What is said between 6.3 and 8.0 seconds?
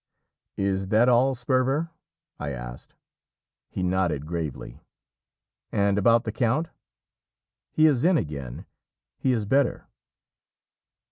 count?" "He